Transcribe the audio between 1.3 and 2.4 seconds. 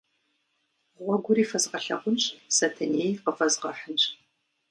фэзгъэлъагъунщ,